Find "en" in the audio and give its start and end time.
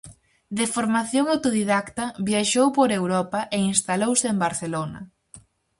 4.31-4.37